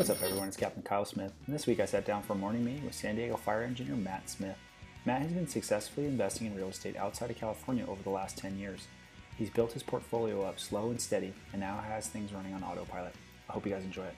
[0.00, 0.48] What's up, everyone?
[0.48, 1.30] It's Captain Kyle Smith.
[1.44, 3.96] And this week I sat down for a morning meeting with San Diego fire engineer
[3.96, 4.56] Matt Smith.
[5.04, 8.58] Matt has been successfully investing in real estate outside of California over the last 10
[8.58, 8.88] years.
[9.36, 13.14] He's built his portfolio up slow and steady and now has things running on autopilot.
[13.50, 14.14] I hope you guys enjoy it.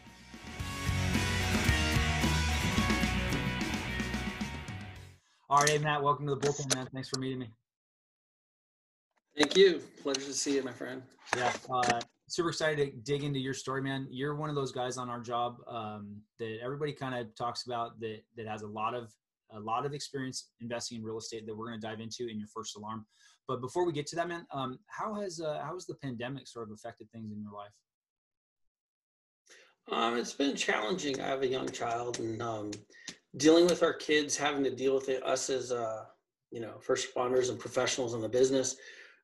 [5.50, 6.88] All right, hey, Matt, welcome to the bullpen, man.
[6.94, 7.50] Thanks for meeting me.
[9.36, 9.82] Thank you.
[10.00, 11.02] Pleasure to see you, my friend.
[11.36, 12.00] Yeah, uh,
[12.32, 14.08] super excited to dig into your story, man.
[14.10, 18.00] You're one of those guys on our job um, that everybody kind of talks about
[18.00, 19.12] that that has a lot of
[19.54, 22.38] a lot of experience investing in real estate that we're going to dive into in
[22.38, 23.04] your first alarm.
[23.46, 26.48] But before we get to that, man, um, how has uh, how has the pandemic
[26.48, 27.70] sort of affected things in your life?
[29.90, 31.20] Um, it's been challenging.
[31.20, 32.70] I have a young child, and um,
[33.36, 36.04] dealing with our kids, having to deal with it, us as uh,
[36.50, 38.76] you know first responders and professionals in the business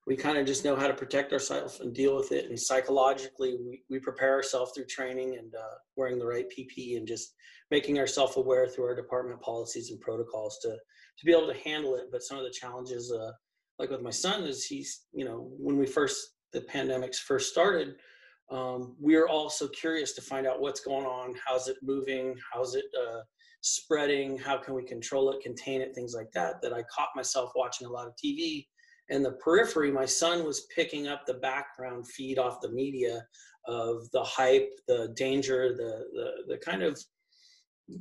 [0.08, 2.48] we kind of just know how to protect ourselves and deal with it.
[2.48, 7.06] And psychologically, we, we prepare ourselves through training and uh, wearing the right PPE and
[7.06, 7.34] just
[7.70, 11.94] making ourselves aware through our department policies and protocols to to be able to handle
[11.96, 12.04] it.
[12.10, 13.32] But some of the challenges, uh,
[13.78, 17.96] like with my son, is he's you know when we first the pandemics first started,
[18.50, 22.34] um, we are all so curious to find out what's going on, how's it moving,
[22.50, 23.20] how's it uh,
[23.60, 26.62] spreading, how can we control it, contain it, things like that.
[26.62, 28.64] That I caught myself watching a lot of TV
[29.10, 33.26] and the periphery, my son was picking up the background feed off the media
[33.66, 36.98] of the hype, the danger, the the the kind of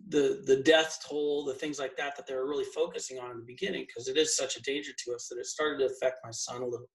[0.09, 3.37] the the death toll, the things like that that they were really focusing on in
[3.37, 6.19] the beginning because it is such a danger to us that it started to affect
[6.23, 6.89] my son a little.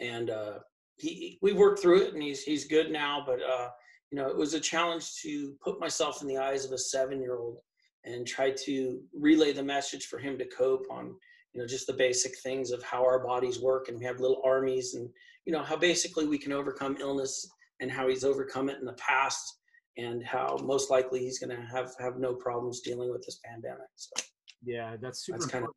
[0.00, 0.58] And uh,
[0.96, 3.68] he we worked through it and he's he's good now, but uh,
[4.10, 7.20] you know it was a challenge to put myself in the eyes of a seven
[7.20, 7.58] year old
[8.04, 11.14] and try to relay the message for him to cope on
[11.52, 14.42] you know just the basic things of how our bodies work and we have little
[14.44, 15.08] armies and
[15.44, 17.48] you know how basically we can overcome illness
[17.80, 19.58] and how he's overcome it in the past
[19.96, 23.88] and how most likely he's going to have have no problems dealing with this pandemic
[23.96, 24.24] so.
[24.64, 25.70] Yeah that's super that's kind of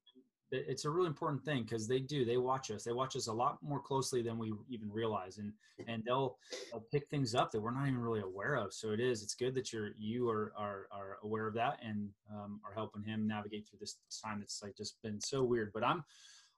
[0.52, 3.34] it's a really important thing because they do they watch us they watch us a
[3.34, 5.54] lot more closely than we even realize and
[5.88, 6.38] and they'll
[6.72, 9.34] they'll pick things up that we're not even really aware of so it is it's
[9.34, 13.28] good that you're you are are, are aware of that and um, are helping him
[13.28, 16.04] navigate through this time that's like just been so weird but i'm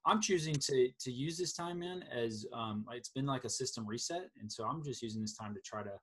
[0.06, 3.86] i'm choosing to to use this time man as um, it's been like a system
[3.86, 5.94] reset and so i'm just using this time to try to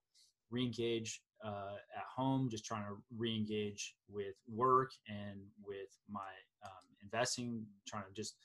[0.51, 6.21] re-engage uh, at home just trying to re-engage with work and with my
[7.03, 8.37] investing, trying to just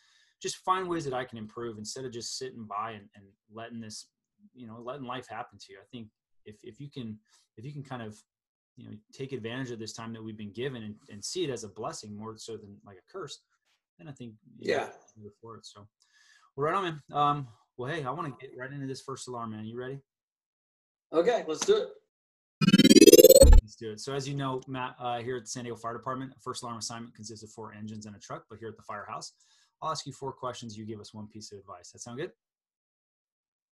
[0.41, 3.79] just find ways that I can improve instead of just sitting by and, and letting
[3.79, 4.07] this,
[4.53, 5.79] you know, letting life happen to you.
[5.79, 6.07] I think
[6.45, 7.17] if if you can
[7.57, 8.17] if you can kind of
[8.75, 11.49] you know take advantage of this time that we've been given and, and see it
[11.49, 13.39] as a blessing more so than like a curse,
[13.97, 15.65] then I think yeah move forward.
[15.65, 15.88] So
[16.55, 17.01] well, right on, man.
[17.11, 19.65] Um, well, hey, I want to get right into this first alarm, man.
[19.65, 19.99] You ready?
[21.13, 21.89] Okay, let's do it.
[23.65, 23.99] Let's do it.
[23.99, 26.61] So, as you know, Matt, uh, here at the San Diego Fire Department, a first
[26.61, 28.45] alarm assignment consists of four engines and a truck.
[28.47, 29.31] But here at the firehouse,
[29.81, 30.77] I'll ask you four questions.
[30.77, 31.89] You give us one piece of advice.
[31.89, 32.31] That sound good?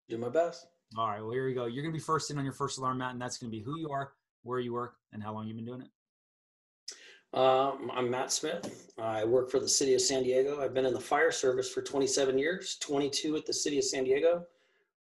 [0.08, 0.66] Do my best.
[0.96, 1.20] All right.
[1.20, 1.66] Well, here we go.
[1.66, 3.54] You're going to be first in on your first alarm, Matt, and that's going to
[3.54, 4.12] be who you are,
[4.44, 7.38] where you work, and how long you've been doing it.
[7.38, 8.94] Um, I'm Matt Smith.
[8.98, 10.62] I work for the city of San Diego.
[10.62, 14.04] I've been in the fire service for 27 years, 22 at the city of San
[14.04, 14.46] Diego.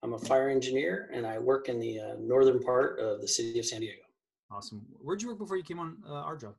[0.01, 3.59] I'm a fire engineer and I work in the uh, northern part of the city
[3.59, 4.01] of San Diego.
[4.51, 4.81] Awesome.
[5.01, 6.55] Where'd you work before you came on uh, our job?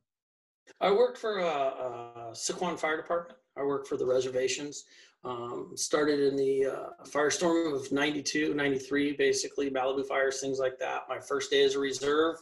[0.79, 3.37] I worked for uh, uh, Sycuan Fire Department.
[3.57, 4.85] I worked for the reservations.
[5.23, 11.03] Um, started in the uh, firestorm of 92, 93, basically, Malibu fires, things like that.
[11.09, 12.37] My first day as a reserve,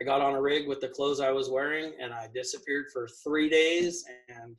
[0.00, 3.08] I got on a rig with the clothes I was wearing and I disappeared for
[3.22, 4.04] three days.
[4.28, 4.56] And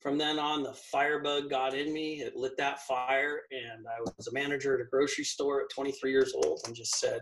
[0.00, 2.20] from then on, the firebug got in me.
[2.20, 3.42] It lit that fire.
[3.52, 6.98] And I was a manager at a grocery store at 23 years old and just
[6.98, 7.20] said,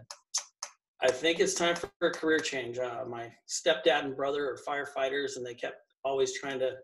[1.03, 2.79] I think it's time for a career change.
[2.79, 6.75] Uh, my stepdad and brother are firefighters, and they kept always trying to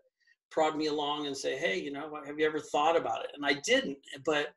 [0.51, 3.45] prod me along and say, "Hey, you know, have you ever thought about it?" And
[3.45, 4.49] I didn't, but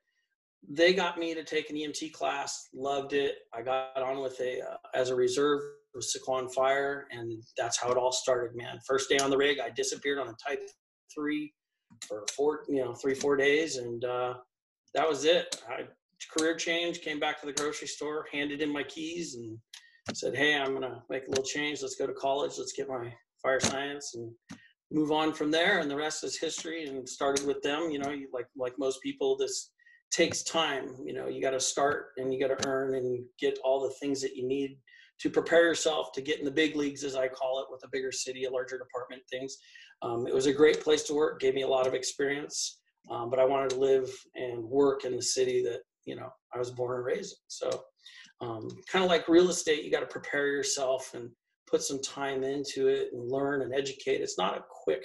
[0.68, 2.68] they got me to take an EMT class.
[2.74, 3.36] Loved it.
[3.52, 5.60] I got on with a uh, as a reserve
[5.94, 8.56] with Sycuan Fire, and that's how it all started.
[8.56, 10.62] Man, first day on the rig, I disappeared on a Type
[11.14, 11.52] Three
[12.08, 14.34] for four, you know, three four days, and uh,
[14.94, 15.62] that was it.
[15.68, 15.84] I
[16.28, 19.58] career change, came back to the grocery store, handed in my keys, and
[20.14, 21.82] said, "Hey, I'm gonna make a little change.
[21.82, 22.58] Let's go to college.
[22.58, 24.34] Let's get my fire science and
[24.90, 26.86] move on from there." And the rest is history.
[26.86, 27.90] And started with them.
[27.90, 29.72] You know, like like most people, this
[30.10, 30.94] takes time.
[31.04, 33.94] You know, you got to start and you got to earn and get all the
[34.00, 34.78] things that you need
[35.20, 37.88] to prepare yourself to get in the big leagues, as I call it, with a
[37.92, 39.56] bigger city, a larger department, things.
[40.02, 41.40] Um, it was a great place to work.
[41.40, 42.80] Gave me a lot of experience.
[43.10, 46.58] Um, but I wanted to live and work in the city that you know I
[46.58, 47.36] was born and raised.
[47.48, 47.84] So
[48.40, 51.30] um, kind of like real estate, you got to prepare yourself and
[51.68, 54.20] put some time into it and learn and educate.
[54.20, 55.04] It's not a quick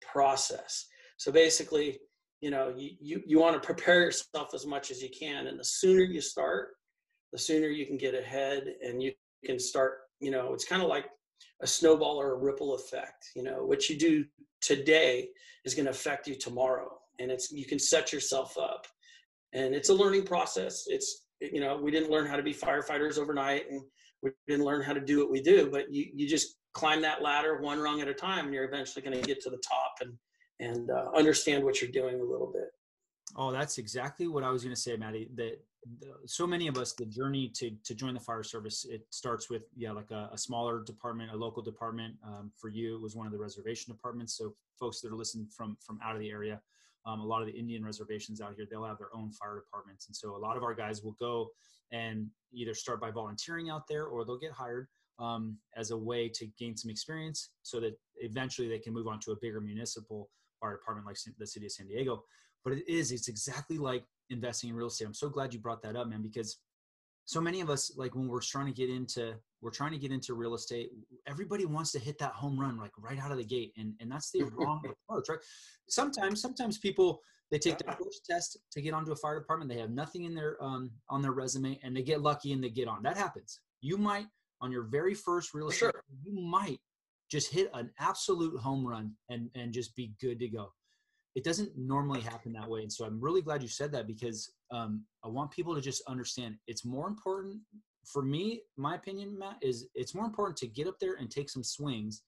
[0.00, 0.86] process.
[1.16, 1.98] So basically,
[2.40, 5.46] you know, you, you, you want to prepare yourself as much as you can.
[5.46, 6.74] And the sooner you start,
[7.32, 9.12] the sooner you can get ahead and you
[9.44, 11.06] can start, you know, it's kind of like
[11.62, 13.30] a snowball or a ripple effect.
[13.34, 14.24] You know, what you do
[14.60, 15.28] today
[15.64, 16.90] is going to affect you tomorrow.
[17.18, 18.86] And it's, you can set yourself up.
[19.54, 20.84] And it's a learning process.
[20.88, 23.80] It's, you know, we didn't learn how to be firefighters overnight and
[24.22, 27.22] we didn't learn how to do what we do, but you, you just climb that
[27.22, 29.94] ladder one rung at a time and you're eventually going to get to the top
[30.00, 30.12] and,
[30.60, 32.70] and uh, understand what you're doing a little bit.
[33.36, 35.28] Oh, that's exactly what I was going to say, Maddie.
[35.34, 35.60] That
[36.26, 39.64] so many of us, the journey to to join the fire service, it starts with
[39.76, 42.14] yeah, like a, a smaller department, a local department.
[42.24, 44.36] Um, for you, it was one of the reservation departments.
[44.36, 46.60] So folks that are listening from from out of the area,
[47.06, 50.06] um, a lot of the Indian reservations out here, they'll have their own fire departments,
[50.06, 51.48] and so a lot of our guys will go
[51.92, 56.28] and either start by volunteering out there or they'll get hired um, as a way
[56.28, 60.30] to gain some experience, so that eventually they can move on to a bigger municipal
[60.60, 62.24] fire department like the city of San Diego.
[62.64, 65.04] But it is, it's exactly like investing in real estate.
[65.04, 66.58] I'm so glad you brought that up, man, because
[67.26, 69.34] so many of us, like when we're trying to get into,
[69.64, 70.90] we're trying to get into real estate,
[71.26, 73.72] everybody wants to hit that home run, like right out of the gate.
[73.78, 75.38] And, and that's the wrong approach, right?
[75.88, 79.70] Sometimes, sometimes people, they take the first test to get onto a fire department.
[79.70, 82.68] They have nothing in their, um, on their resume and they get lucky and they
[82.68, 83.02] get on.
[83.02, 83.60] That happens.
[83.80, 84.26] You might,
[84.60, 86.04] on your very first real estate, sure.
[86.22, 86.78] you might
[87.30, 90.68] just hit an absolute home run and, and just be good to go
[91.34, 94.52] it doesn't normally happen that way and so i'm really glad you said that because
[94.70, 97.58] um, i want people to just understand it's more important
[98.06, 101.50] for me my opinion matt is it's more important to get up there and take
[101.50, 102.22] some swings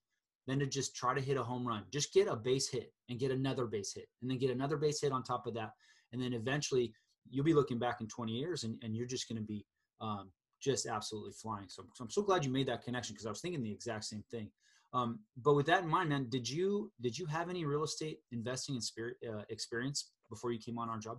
[0.47, 3.19] than to just try to hit a home run just get a base hit and
[3.19, 5.73] get another base hit and then get another base hit on top of that
[6.13, 6.93] and then eventually
[7.29, 9.67] you'll be looking back in 20 years and, and you're just going to be
[10.01, 10.31] um,
[10.61, 13.41] just absolutely flying so, so i'm so glad you made that connection because i was
[13.41, 14.51] thinking the exact same thing
[14.93, 18.21] um, but with that in mind, man, did you did you have any real estate
[18.33, 21.19] investing spirit uh, experience before you came on our job?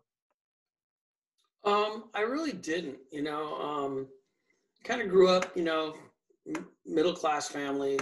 [1.64, 2.98] Um, I really didn't.
[3.12, 4.08] You know, um,
[4.88, 5.96] kind of grew up, you know,
[6.86, 8.00] middle class family.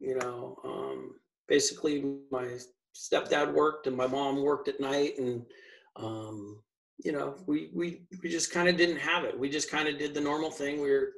[0.00, 1.14] You know, um,
[1.48, 2.46] basically my
[2.94, 5.44] stepdad worked and my mom worked at night, and
[5.96, 6.62] um,
[7.04, 9.38] you know, we we we just kind of didn't have it.
[9.38, 10.80] We just kind of did the normal thing.
[10.80, 11.12] We were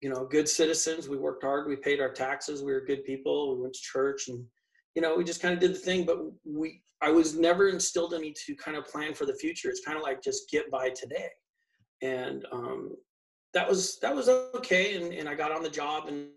[0.00, 1.08] you know, good citizens.
[1.08, 1.66] We worked hard.
[1.66, 2.62] We paid our taxes.
[2.62, 3.54] We were good people.
[3.54, 4.44] We went to church, and
[4.94, 6.04] you know, we just kind of did the thing.
[6.04, 9.68] But we, I was never instilled in me to kind of plan for the future.
[9.68, 11.28] It's kind of like just get by today,
[12.02, 12.90] and um,
[13.56, 14.96] that was that was okay.
[14.96, 16.28] And and I got on the job, and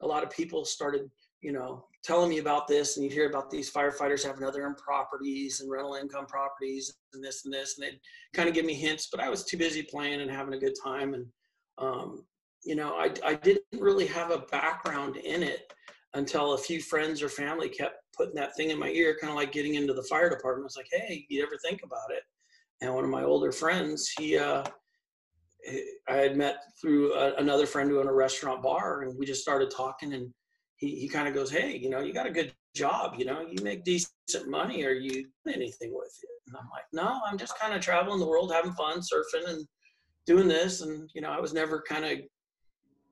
[0.00, 1.02] a lot of people started,
[1.42, 2.96] you know, telling me about this.
[2.96, 7.44] And you hear about these firefighters having other properties and rental income properties and this
[7.44, 8.00] and this, and they'd
[8.34, 9.08] kind of give me hints.
[9.12, 11.26] But I was too busy playing and having a good time, and
[11.76, 12.24] um,
[12.64, 15.70] you know, I, I didn't really have a background in it
[16.14, 19.36] until a few friends or family kept putting that thing in my ear, kind of
[19.36, 20.64] like getting into the fire department.
[20.64, 22.22] I was like, hey, you ever think about it?
[22.80, 24.64] And one of my older friends, he, uh,
[26.08, 29.42] I had met through a, another friend who owned a restaurant bar, and we just
[29.42, 30.12] started talking.
[30.14, 30.32] And
[30.76, 33.42] he, he kind of goes, hey, you know, you got a good job, you know,
[33.42, 34.84] you make decent money.
[34.84, 35.10] Are you
[35.44, 36.28] doing anything with it?
[36.48, 39.66] And I'm like, no, I'm just kind of traveling the world, having fun, surfing, and
[40.26, 40.80] doing this.
[40.80, 42.18] And you know, I was never kind of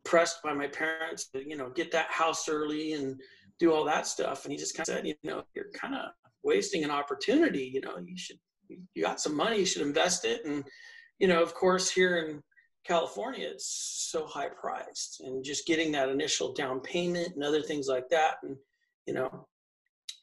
[0.04, 3.20] pressed by my parents to, you know, get that house early and
[3.58, 4.44] do all that stuff.
[4.44, 6.10] And he just kind of said, you know, you're kind of
[6.42, 7.70] wasting an opportunity.
[7.72, 10.44] You know, you should, you got some money, you should invest it.
[10.44, 10.64] And,
[11.18, 12.42] you know, of course, here in
[12.84, 17.88] California, it's so high priced and just getting that initial down payment and other things
[17.88, 18.36] like that.
[18.42, 18.56] And,
[19.06, 19.46] you know,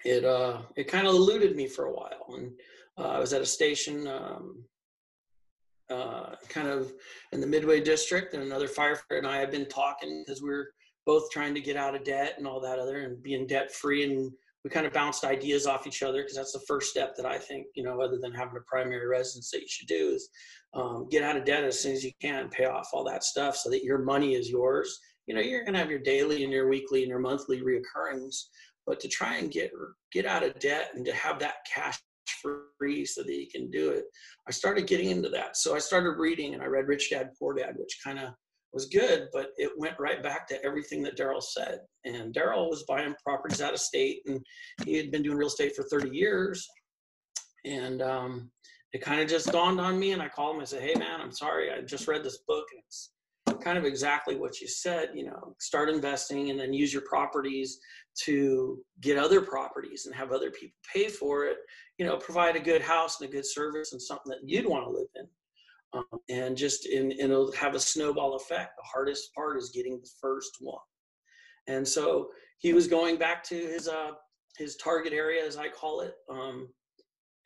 [0.04, 2.34] it, uh, it kind of eluded me for a while.
[2.36, 2.52] And
[2.98, 4.64] uh, I was at a station, um,
[5.90, 6.92] uh, kind of
[7.32, 10.70] in the Midway District, and another firefighter and I have been talking because we are
[11.06, 14.04] both trying to get out of debt and all that other and being debt free.
[14.04, 14.32] And
[14.68, 17.38] we kind of bounced ideas off each other because that's the first step that I
[17.38, 20.28] think, you know, other than having a primary residence that you should do is
[20.74, 23.56] um, get out of debt as soon as you can, pay off all that stuff
[23.56, 25.00] so that your money is yours.
[25.26, 28.36] You know, you're going to have your daily and your weekly and your monthly reoccurrings,
[28.86, 29.72] but to try and get
[30.12, 31.98] get out of debt and to have that cash
[32.78, 34.04] free so that you can do it.
[34.50, 35.56] I started getting into that.
[35.56, 38.34] So I started reading and I read Rich Dad Poor Dad, which kind of
[38.78, 41.80] was good, but it went right back to everything that Daryl said.
[42.06, 44.40] And Daryl was buying properties out of state and
[44.86, 46.68] he had been doing real estate for 30 years.
[47.66, 48.52] And um,
[48.94, 51.20] it kind of just dawned on me and I called him I said, Hey man,
[51.20, 51.72] I'm sorry.
[51.72, 53.10] I just read this book and it's
[53.64, 57.80] kind of exactly what you said, you know, start investing and then use your properties
[58.26, 61.58] to get other properties and have other people pay for it,
[61.98, 64.86] you know, provide a good house and a good service and something that you'd want
[64.86, 65.28] to live in.
[65.94, 68.72] Um, and just in, and it'll have a snowball effect.
[68.78, 70.82] The hardest part is getting the first one.
[71.68, 72.30] And so
[72.60, 74.12] he was going back to his uh,
[74.58, 76.16] his target area, as I call it.
[76.30, 76.70] Um,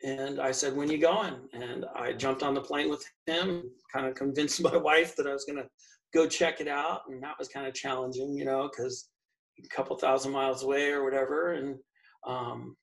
[0.04, 4.08] and I said, "When you going?" And I jumped on the plane with him, kind
[4.08, 5.70] of convinced my wife that I was going to
[6.14, 9.10] go check it out, and that was kind of challenging, you know, because
[9.64, 11.76] a couple thousand miles away or whatever, and
[12.28, 12.76] um,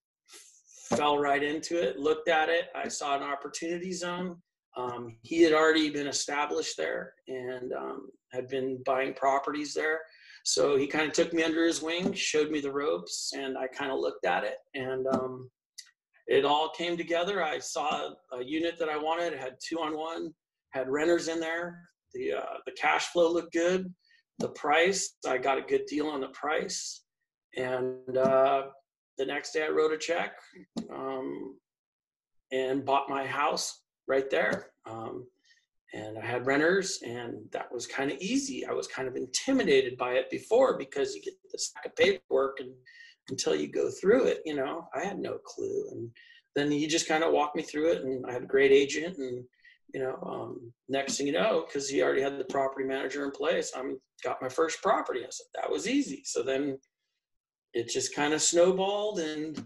[0.90, 1.98] fell right into it.
[1.98, 2.66] Looked at it.
[2.74, 4.36] I saw an opportunity zone.
[4.76, 10.00] Um, he had already been established there and um, had been buying properties there.
[10.44, 13.66] So he kind of took me under his wing, showed me the ropes, and I
[13.66, 14.56] kind of looked at it.
[14.74, 15.50] And um,
[16.26, 17.42] it all came together.
[17.42, 19.32] I saw a unit that I wanted.
[19.32, 20.32] It had two on one,
[20.70, 21.80] had renters in there.
[22.14, 23.92] The uh, the cash flow looked good.
[24.38, 27.02] The price, I got a good deal on the price.
[27.56, 28.66] And uh,
[29.16, 30.32] the next day, I wrote a check
[30.94, 31.56] um,
[32.52, 34.70] and bought my house right there.
[34.86, 35.26] Um,
[35.94, 38.66] and I had renters, and that was kind of easy.
[38.66, 42.60] I was kind of intimidated by it before because you get the stack of paperwork
[42.60, 42.72] and
[43.30, 45.88] until you go through it, you know, I had no clue.
[45.92, 46.10] And
[46.54, 49.16] then he just kind of walked me through it, and I had a great agent.
[49.18, 49.44] And
[49.94, 53.30] you know, um, next thing you know, because he already had the property manager in
[53.30, 55.20] place, I'm got my first property.
[55.20, 56.22] I said that was easy.
[56.24, 56.78] So then
[57.72, 59.64] it just kind of snowballed, and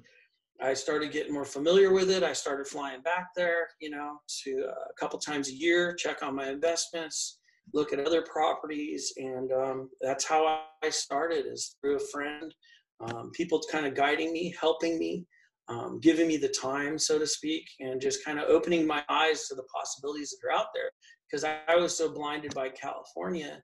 [0.62, 2.23] I started getting more familiar with it.
[2.23, 6.23] I started flying back there, you know, to uh, a couple times a year, check
[6.23, 7.38] on my investments,
[7.75, 11.47] look at other properties, and um, that's how I started.
[11.47, 12.54] Is through a friend
[13.00, 15.26] um, people kind of guiding me, helping me,
[15.69, 19.49] um, giving me the time, so to speak, and just kind of opening my eyes
[19.49, 20.90] to the possibilities that are out there.
[21.28, 23.62] Because I, I, was so blinded by California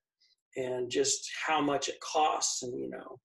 [0.57, 3.19] and just how much it costs, and you know,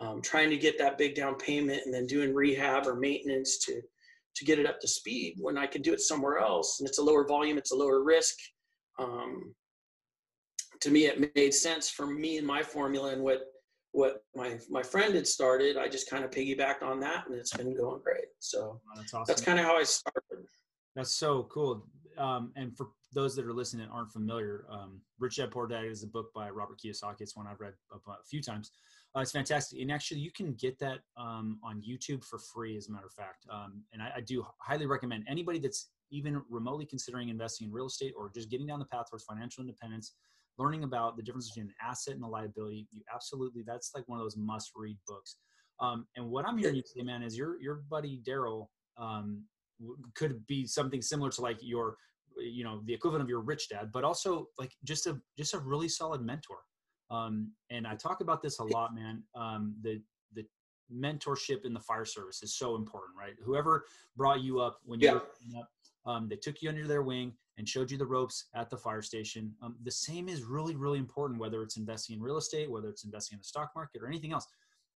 [0.00, 3.80] um, trying to get that big down payment and then doing rehab or maintenance to
[4.36, 6.98] to get it up to speed when I can do it somewhere else, and it's
[6.98, 8.36] a lower volume, it's a lower risk.
[8.98, 9.54] Um,
[10.80, 13.42] to me, it made sense for me and my formula and what
[13.92, 17.56] what my my friend had started, I just kind of piggybacked on that, and it's
[17.56, 18.26] been going great.
[18.38, 19.24] So oh, that's awesome.
[19.26, 20.46] That's kind of how I started.
[20.94, 21.86] That's so cool.
[22.18, 25.84] Um, and for those that are listening and aren't familiar, um, Rich Dad Poor Dad
[25.84, 27.20] is a book by Robert Kiyosaki.
[27.20, 28.70] It's one I've read a, a few times.
[29.16, 32.76] Uh, it's fantastic, and actually, you can get that um, on YouTube for free.
[32.76, 36.40] As a matter of fact, um, and I, I do highly recommend anybody that's even
[36.48, 40.14] remotely considering investing in real estate or just getting down the path towards financial independence
[40.60, 44.18] learning about the difference between an asset and a liability, you absolutely that's like one
[44.18, 45.36] of those must read books.
[45.80, 48.66] Um, and what I'm hearing you say, man, is your your buddy Daryl
[48.98, 49.44] um,
[50.14, 51.96] could be something similar to like your
[52.36, 55.58] you know the equivalent of your rich dad but also like just a just a
[55.58, 56.58] really solid mentor
[57.10, 60.00] um, and i talk about this a lot man um, the
[60.34, 60.44] the
[60.92, 63.84] mentorship in the fire service is so important right whoever
[64.16, 65.14] brought you up when you yeah.
[65.14, 65.68] were up
[66.06, 69.02] um, they took you under their wing and showed you the ropes at the fire
[69.02, 69.54] station.
[69.62, 73.04] Um, the same is really, really important, whether it's investing in real estate, whether it's
[73.04, 74.46] investing in the stock market or anything else.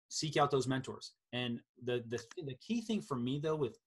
[0.09, 1.13] Seek out those mentors.
[1.33, 3.79] And the, the, the key thing for me, though, with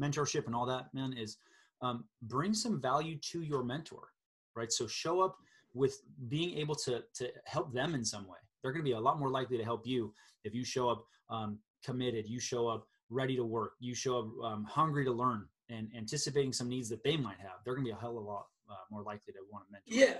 [0.00, 1.38] mentorship and all that, man, is
[1.82, 4.08] um, bring some value to your mentor,
[4.54, 4.70] right?
[4.70, 5.36] So show up
[5.76, 8.38] with being able to, to help them in some way.
[8.62, 10.12] They're going to be a lot more likely to help you
[10.44, 14.26] if you show up um, committed, you show up ready to work, you show up
[14.44, 17.92] um, hungry to learn, and anticipating some needs that they might have, they're going to
[17.92, 20.08] be a hell of a lot uh, more likely to want to mentor.
[20.10, 20.18] Yeah,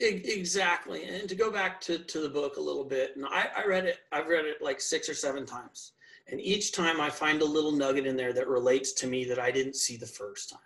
[0.00, 1.04] exactly.
[1.04, 3.84] And to go back to, to the book a little bit, and I, I read
[3.84, 5.92] it, I've read it like six or seven times.
[6.30, 9.38] And each time I find a little nugget in there that relates to me that
[9.38, 10.60] I didn't see the first time.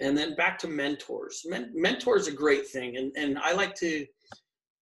[0.00, 1.42] And then back to mentors.
[1.46, 2.96] Men, mentors a great thing.
[2.96, 4.06] And, and I like to,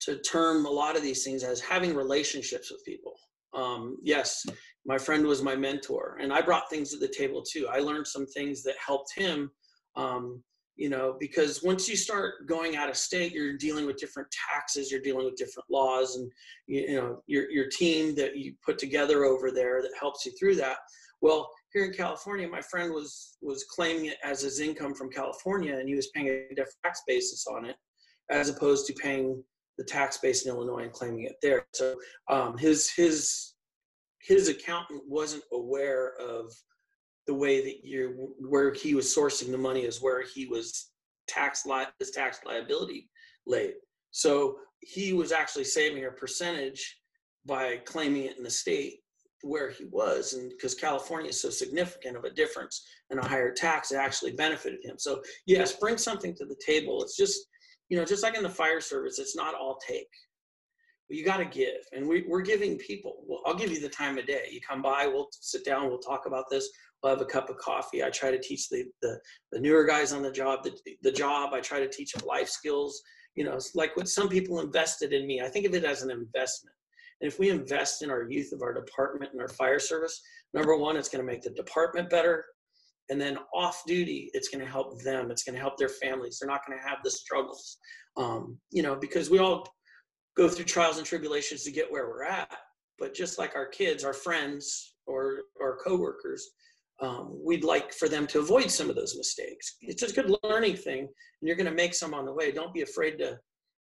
[0.02, 3.14] to term a lot of these things as having relationships with people.
[3.52, 4.46] Um, yes,
[4.86, 8.06] my friend was my mentor and i brought things to the table too i learned
[8.06, 9.50] some things that helped him
[9.96, 10.42] um,
[10.76, 14.90] you know because once you start going out of state you're dealing with different taxes
[14.90, 16.30] you're dealing with different laws and
[16.66, 20.32] you, you know your, your team that you put together over there that helps you
[20.38, 20.78] through that
[21.20, 25.76] well here in california my friend was was claiming it as his income from california
[25.76, 27.76] and he was paying a different tax basis on it
[28.30, 29.42] as opposed to paying
[29.78, 31.94] the tax base in illinois and claiming it there so
[32.28, 33.54] um, his his
[34.20, 36.52] his accountant wasn't aware of
[37.26, 40.90] the way that you where he was sourcing the money is where he was
[41.28, 43.08] tax li- his tax liability
[43.46, 43.74] laid.
[44.10, 46.98] So he was actually saving a percentage
[47.46, 49.00] by claiming it in the state
[49.42, 53.52] where he was and because california is so significant of a difference and a higher
[53.52, 54.96] tax it actually benefited him.
[54.98, 57.02] So yes bring something to the table.
[57.02, 57.46] It's just
[57.88, 60.08] you know just like in the fire service it's not all take.
[61.08, 64.18] You got to give and we, we're giving people well i'll give you the time
[64.18, 64.44] of day.
[64.50, 66.68] You come by we'll sit down we'll talk about this.
[67.02, 68.04] We'll have a cup of coffee.
[68.04, 69.18] I try to teach the the,
[69.52, 71.52] the newer guys on the job the, the job.
[71.52, 73.02] I try to teach them life skills.
[73.34, 75.40] You know it's like what some people invested in me.
[75.40, 76.76] I think of it as an investment
[77.20, 80.20] And if we invest in our youth of our department and our fire service,
[80.54, 82.44] number one, it's going to make the department better.
[83.10, 85.30] And then off duty, it's going to help them.
[85.30, 86.38] It's going to help their families.
[86.38, 87.78] They're not going to have the struggles,
[88.16, 89.66] um, you know, because we all
[90.36, 92.50] go through trials and tribulations to get where we're at.
[92.98, 96.50] But just like our kids, our friends, or our coworkers,
[97.02, 99.76] um, we'd like for them to avoid some of those mistakes.
[99.80, 102.52] It's a good learning thing, and you're going to make some on the way.
[102.52, 103.38] Don't be afraid to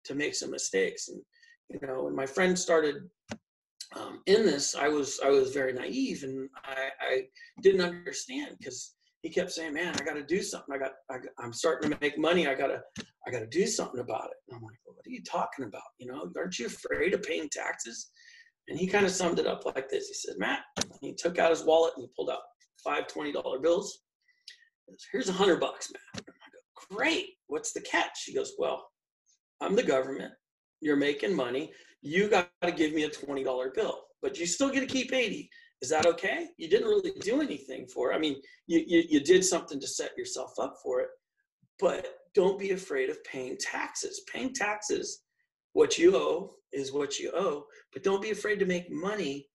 [0.05, 1.09] to make some mistakes.
[1.09, 1.21] And
[1.69, 2.97] you know, when my friend started
[3.95, 7.23] um, in this, I was I was very naive, and I, I
[7.63, 10.75] didn't understand because he kept saying, "Man, I got to do something.
[10.75, 12.47] I got, I, am starting to make money.
[12.47, 12.81] I gotta,
[13.27, 15.83] I gotta do something about it." And I'm like, well, "What are you talking about?
[15.99, 18.11] You know, aren't you afraid of paying taxes?"
[18.69, 20.09] And he kind of summed it up like this.
[20.09, 20.61] He said, "Matt,"
[21.01, 22.41] he took out his wallet and he pulled out
[22.83, 23.33] five $20
[23.63, 24.03] bills.
[24.89, 26.25] Goes, Here's a hundred bucks, Matt.
[26.27, 27.27] I go, great.
[27.47, 28.25] What's the catch?
[28.27, 28.87] He goes, well,
[29.61, 30.33] I'm the government.
[30.83, 31.73] You're making money.
[32.03, 35.49] You got to give me a $20 bill, but you still get to keep 80.
[35.81, 36.49] Is that okay?
[36.59, 38.17] You didn't really do anything for it.
[38.17, 38.37] I mean,
[38.67, 41.09] you, you, you did something to set yourself up for it,
[41.81, 44.23] but don't be afraid of paying taxes.
[44.33, 45.23] Paying taxes,
[45.73, 49.49] what you owe is what you owe, but don't be afraid to make money.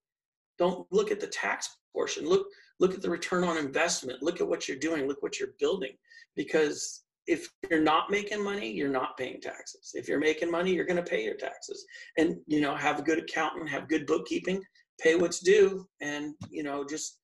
[0.57, 2.27] Don't look at the tax portion.
[2.27, 2.47] Look,
[2.79, 5.93] look at the return on investment look at what you're doing look what you're building
[6.35, 10.85] because if you're not making money you're not paying taxes if you're making money you're
[10.85, 11.85] going to pay your taxes
[12.17, 14.61] and you know have a good accountant have good bookkeeping
[15.01, 17.19] pay what's due and you know just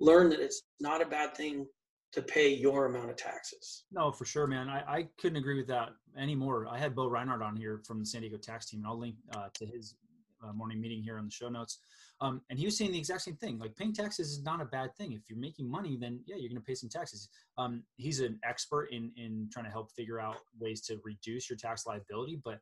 [0.00, 1.66] learn that it's not a bad thing
[2.12, 3.84] to pay your amount of taxes.
[3.92, 4.68] No, for sure, man.
[4.68, 6.66] I, I couldn't agree with that anymore.
[6.70, 9.16] I had Bo Reinhardt on here from the San Diego tax team, and I'll link
[9.34, 9.94] uh, to his
[10.42, 11.78] uh, morning meeting here on the show notes.
[12.20, 13.58] Um, and he was saying the exact same thing.
[13.58, 15.12] Like paying taxes is not a bad thing.
[15.12, 17.28] If you're making money, then yeah, you're going to pay some taxes.
[17.58, 21.58] Um, he's an expert in in trying to help figure out ways to reduce your
[21.58, 22.60] tax liability, but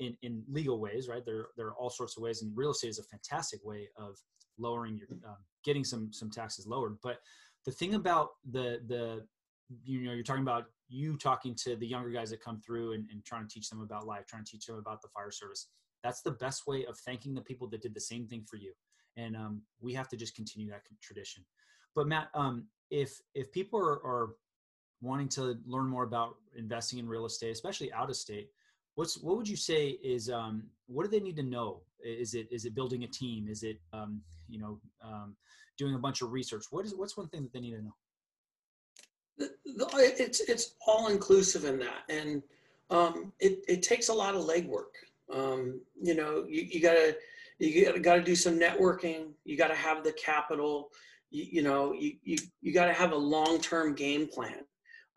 [0.00, 1.24] in in legal ways, right?
[1.24, 4.16] There there are all sorts of ways, and real estate is a fantastic way of
[4.58, 6.96] lowering your um, getting some some taxes lowered.
[7.02, 7.18] But
[7.64, 9.24] the thing about the the
[9.84, 13.06] you know you're talking about you talking to the younger guys that come through and,
[13.12, 15.68] and trying to teach them about life, trying to teach them about the fire service.
[16.02, 18.72] That's the best way of thanking the people that did the same thing for you
[19.16, 21.44] and um, we have to just continue that tradition.
[21.94, 24.30] But Matt, um, if if people are, are
[25.02, 28.50] wanting to learn more about investing in real estate, especially out of state,
[28.94, 31.80] what's what would you say is um, what do they need to know?
[32.04, 33.48] Is it is it building a team?
[33.48, 35.36] Is it um, you know um,
[35.78, 36.64] doing a bunch of research?
[36.70, 37.94] What is what's one thing that they need to know?
[39.38, 42.42] It's it's all inclusive in that, and
[42.90, 44.94] um, it it takes a lot of legwork.
[45.32, 47.16] Um, you know, you, you gotta
[47.58, 50.90] you got to do some networking you got to have the capital
[51.30, 54.60] you, you know you, you, you got to have a long-term game plan.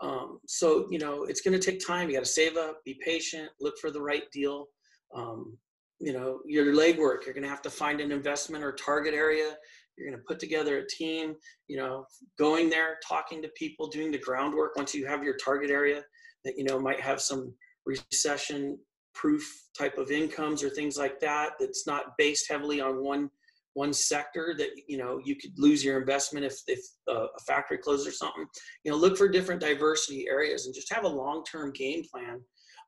[0.02, 3.00] Um, so you know it's going to take time you got to save up be
[3.06, 4.68] patient look for the right deal.
[5.14, 5.58] Um,
[6.00, 9.56] you know your legwork you're going to have to find an investment or target area
[9.98, 11.36] you're going to put together a team
[11.68, 12.06] you know
[12.38, 16.02] going there talking to people doing the groundwork once you have your target area
[16.46, 17.54] that you know might have some
[17.86, 18.78] recession
[19.14, 19.44] proof
[19.78, 23.30] type of incomes or things like that that's not based heavily on one
[23.74, 27.78] one sector that you know you could lose your investment if if uh, a factory
[27.78, 28.46] closes or something.
[28.84, 32.42] You know look for different diversity areas and just have a long-term game plan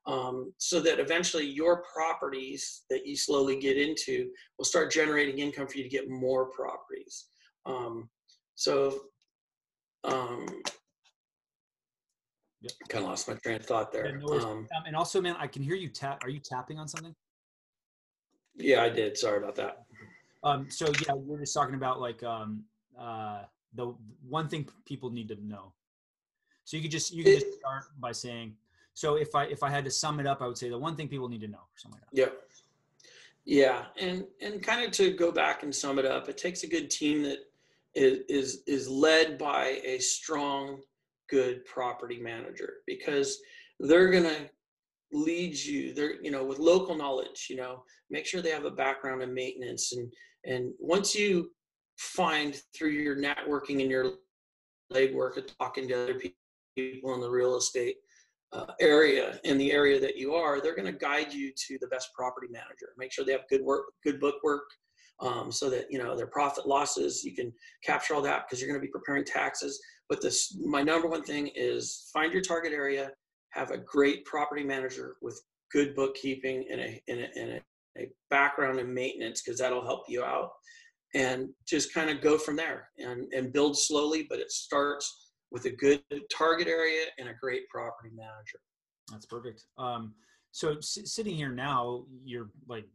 [0.06, 5.66] um, so that eventually your properties that you slowly get into will start generating income
[5.66, 7.26] for you to get more properties.
[7.66, 8.08] Um,
[8.54, 9.00] so
[10.04, 10.46] um,
[12.62, 12.72] Yep.
[12.88, 14.06] Kind of lost my train of thought there.
[14.06, 16.22] Yeah, no um, and also, man, I can hear you tap.
[16.24, 17.14] Are you tapping on something?
[18.54, 19.18] Yeah, I did.
[19.18, 19.84] Sorry about that.
[20.44, 22.64] Um, so yeah, we're just talking about like um,
[22.98, 23.42] uh,
[23.74, 23.94] the
[24.28, 25.72] one thing people need to know.
[26.64, 28.54] So you could just you could just start by saying.
[28.94, 30.94] So if I if I had to sum it up, I would say the one
[30.94, 32.16] thing people need to know, or something like that.
[32.16, 32.38] Yeah.
[33.44, 36.68] Yeah, and and kind of to go back and sum it up, it takes a
[36.68, 37.38] good team that
[37.94, 40.80] is is is led by a strong
[41.32, 43.38] good property manager because
[43.80, 44.50] they're going to
[45.14, 48.70] lead you they're you know with local knowledge you know make sure they have a
[48.70, 50.12] background in maintenance and
[50.44, 51.50] and once you
[51.98, 54.12] find through your networking and your
[54.92, 56.20] legwork of talking to other
[56.76, 57.96] people in the real estate
[58.52, 61.86] uh, area in the area that you are they're going to guide you to the
[61.86, 62.88] best property manager.
[62.98, 64.64] Make sure they have good work good book work
[65.20, 67.52] um, so that you know their profit losses you can
[67.84, 69.80] capture all that because you're going to be preparing taxes
[70.12, 73.10] but this, my number one thing is find your target area,
[73.52, 75.40] have a great property manager with
[75.72, 77.50] good bookkeeping and a, and a, and
[77.98, 80.50] a, background in maintenance because that'll help you out
[81.14, 85.66] and just kind of go from there and, and build slowly but it starts with
[85.66, 86.02] a good
[86.34, 88.58] target area and a great property manager
[89.10, 90.14] that's perfect um,
[90.50, 92.86] so s- sitting here now you're like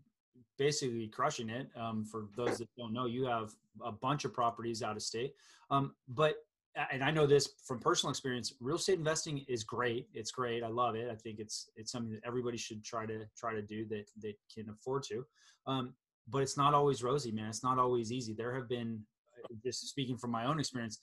[0.57, 1.69] basically crushing it.
[1.75, 3.51] Um, for those that don't know, you have
[3.83, 5.33] a bunch of properties out of state.
[5.69, 6.35] Um, but
[6.91, 8.53] and I know this from personal experience.
[8.59, 10.07] Real estate investing is great.
[10.13, 10.63] It's great.
[10.63, 11.09] I love it.
[11.11, 14.35] I think it's it's something that everybody should try to try to do that they
[14.53, 15.25] can afford to.
[15.65, 15.93] Um,
[16.29, 17.49] but it's not always rosy, man.
[17.49, 18.33] It's not always easy.
[18.33, 19.01] There have been,
[19.63, 20.99] just speaking from my own experience,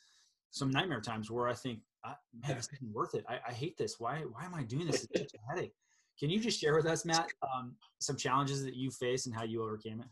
[0.51, 3.25] some nightmare times where I think, man, this isn't worth it.
[3.29, 3.99] I, I hate this.
[3.99, 5.05] Why why am I doing this?
[5.05, 5.75] It's such a headache.
[6.19, 9.43] Can you just share with us, Matt, um, some challenges that you faced and how
[9.43, 10.07] you overcame it?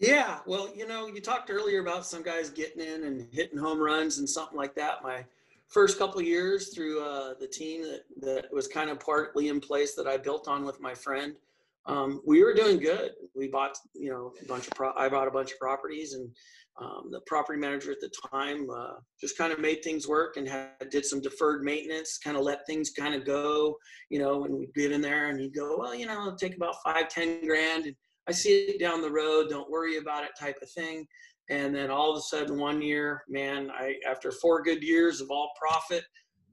[0.00, 3.78] Yeah, well, you know, you talked earlier about some guys getting in and hitting home
[3.78, 5.02] runs and something like that.
[5.02, 5.26] My
[5.68, 9.94] first couple years through uh, the team that, that was kind of partly in place
[9.96, 11.34] that I built on with my friend,
[11.84, 13.12] um, we were doing good.
[13.34, 16.30] We bought, you know, a bunch of pro- I bought a bunch of properties, and
[16.80, 20.48] um, the property manager at the time uh, just kind of made things work and
[20.48, 23.76] had, did some deferred maintenance, kind of let things kind of go.
[24.08, 26.76] You know, and we'd get in there and he'd go, well, you know, take about
[26.82, 27.84] five, ten grand.
[27.84, 27.96] And,
[28.30, 29.50] I see it down the road.
[29.50, 31.04] Don't worry about it, type of thing.
[31.48, 35.32] And then all of a sudden, one year, man, I after four good years of
[35.32, 36.04] all profit,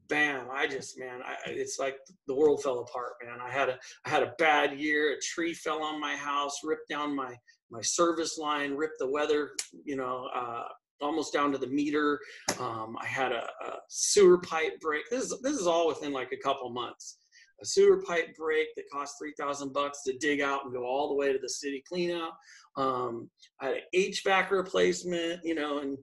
[0.09, 0.47] bam!
[0.51, 3.37] I just, man, I, it's like the world fell apart, man.
[3.39, 5.13] I had a I had a bad year.
[5.13, 7.35] A tree fell on my house, ripped down my
[7.69, 9.51] my service line, ripped the weather,
[9.85, 10.63] you know, uh,
[10.99, 12.19] almost down to the meter.
[12.59, 15.03] Um, I had a, a, sewer pipe break.
[15.11, 17.19] This is this is all within like a couple months
[17.61, 21.15] a sewer pipe break that cost 3000 bucks to dig out and go all the
[21.15, 22.31] way to the city cleanout.
[22.75, 23.29] Um,
[23.61, 25.97] I had an HVAC replacement, you know, and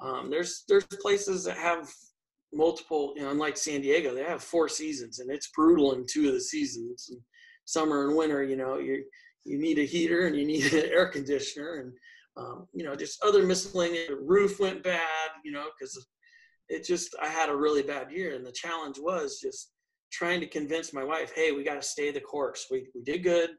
[0.00, 1.88] um, there's there's places that have
[2.52, 6.28] multiple, you know, unlike San Diego, they have four seasons and it's brutal in two
[6.28, 7.08] of the seasons.
[7.10, 7.20] And
[7.64, 9.04] summer and winter, you know, you
[9.44, 11.92] you need a heater and you need an air conditioner and
[12.36, 14.08] um, you know just other miscellaneous.
[14.08, 16.06] The roof went bad, you know, because
[16.68, 19.72] it just I had a really bad year and the challenge was just
[20.10, 22.66] trying to convince my wife, hey, we got to stay the course.
[22.70, 23.50] We, we did good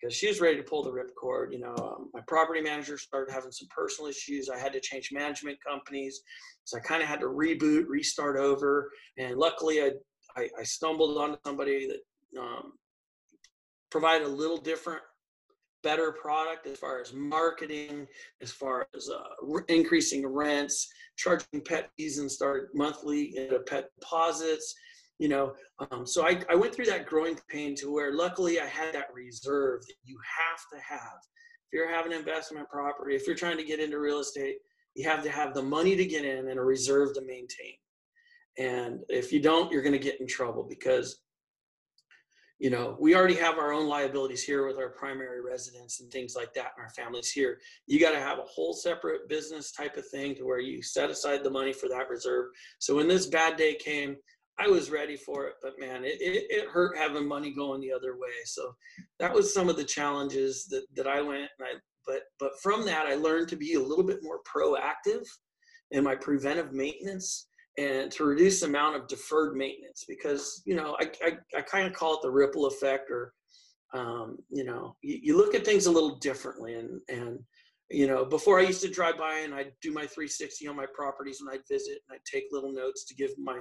[0.00, 1.52] because she was ready to pull the ripcord.
[1.52, 4.48] You know, um, my property manager started having some personal issues.
[4.48, 6.20] I had to change management companies.
[6.64, 8.90] So I kind of had to reboot, restart over.
[9.18, 9.90] And luckily, I,
[10.36, 12.72] I, I stumbled onto somebody that um,
[13.90, 15.02] provided a little different
[15.82, 18.06] better product as far as marketing,
[18.42, 23.88] as far as uh, increasing rents, charging pet fees and start monthly in a pet
[23.98, 24.74] deposits,
[25.20, 25.52] you know
[25.90, 29.14] um, so I, I went through that growing pain to where luckily i had that
[29.14, 31.18] reserve that you have to have.
[31.66, 34.56] If you're having investment property if you're trying to get into real estate
[34.96, 37.74] you have to have the money to get in and a reserve to maintain.
[38.58, 41.20] And if you don't you're going to get in trouble because
[42.58, 46.34] you know we already have our own liabilities here with our primary residence and things
[46.34, 47.58] like that and our families here.
[47.86, 51.10] You got to have a whole separate business type of thing to where you set
[51.10, 52.46] aside the money for that reserve.
[52.78, 54.16] So when this bad day came
[54.60, 57.92] I was ready for it, but man, it, it, it, hurt having money going the
[57.92, 58.28] other way.
[58.44, 58.74] So
[59.18, 61.72] that was some of the challenges that, that I went and I,
[62.06, 65.24] but, but from that, I learned to be a little bit more proactive
[65.92, 70.96] in my preventive maintenance and to reduce the amount of deferred maintenance because, you know,
[71.00, 73.32] I, I, I kind of call it the ripple effect or,
[73.94, 77.38] um, you know, you, you look at things a little differently and, and,
[77.90, 80.86] you know, before I used to drive by and I'd do my 360 on my
[80.94, 83.60] properties when I'd visit and I'd take little notes to give my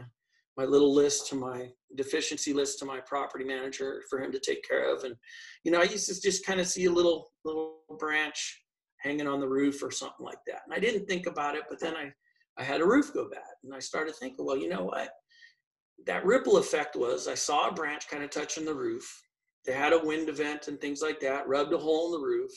[0.59, 4.61] my little list to my deficiency list to my property manager for him to take
[4.67, 5.05] care of.
[5.05, 5.15] And,
[5.63, 8.61] you know, I used to just kind of see a little, little branch
[8.97, 10.63] hanging on the roof or something like that.
[10.65, 12.11] And I didn't think about it, but then I,
[12.57, 15.11] I had a roof go bad and I started thinking, well, you know what?
[16.05, 19.09] That ripple effect was I saw a branch kind of touching the roof.
[19.65, 22.51] They had a wind event and things like that, rubbed a hole in the roof.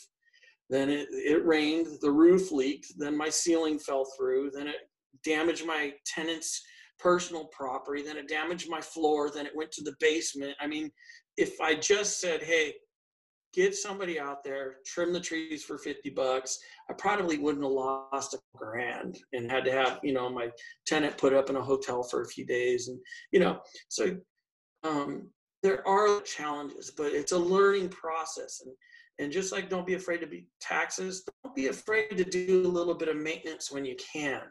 [0.68, 4.88] Then it, it rained, the roof leaked, then my ceiling fell through, then it
[5.24, 6.60] damaged my tenant's
[7.02, 10.54] personal property, then it damaged my floor, then it went to the basement.
[10.60, 10.90] I mean,
[11.36, 12.74] if I just said, hey,
[13.52, 18.34] get somebody out there, trim the trees for 50 bucks, I probably wouldn't have lost
[18.34, 20.50] a grand and had to have, you know, my
[20.86, 22.88] tenant put up in a hotel for a few days.
[22.88, 22.98] And,
[23.32, 24.16] you know, so
[24.84, 25.28] um,
[25.62, 28.62] there are challenges, but it's a learning process.
[28.64, 28.74] And,
[29.18, 32.68] and just like don't be afraid to be taxes, don't be afraid to do a
[32.68, 34.42] little bit of maintenance when you can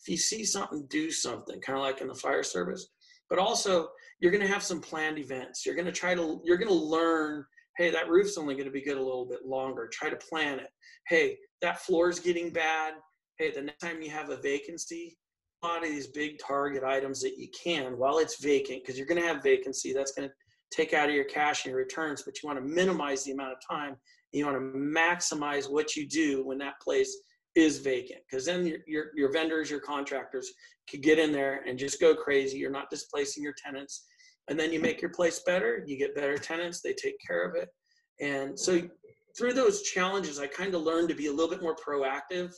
[0.00, 2.88] if you see something, do something, kind of like in the fire service.
[3.28, 3.88] But also,
[4.20, 5.66] you're going to have some planned events.
[5.66, 7.44] You're going to try to, you're going to learn,
[7.76, 9.88] hey, that roof's only going to be good a little bit longer.
[9.92, 10.68] Try to plan it.
[11.08, 12.94] Hey, that floor's getting bad.
[13.38, 15.16] Hey, the next time you have a vacancy,
[15.62, 19.06] a lot of these big target items that you can while it's vacant, because you're
[19.06, 19.92] going to have vacancy.
[19.92, 20.34] That's going to
[20.70, 23.52] take out of your cash and your returns, but you want to minimize the amount
[23.52, 23.96] of time.
[24.32, 27.16] You want to maximize what you do when that place
[27.58, 30.52] is vacant because then your, your, your vendors, your contractors
[30.90, 32.58] could get in there and just go crazy.
[32.58, 34.06] You're not displacing your tenants.
[34.48, 37.54] And then you make your place better, you get better tenants, they take care of
[37.54, 37.68] it.
[38.20, 38.80] And so
[39.36, 42.52] through those challenges, I kind of learned to be a little bit more proactive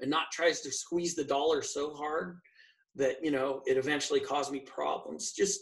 [0.00, 2.38] and not tries to squeeze the dollar so hard
[2.96, 5.32] that you know it eventually caused me problems.
[5.32, 5.60] Just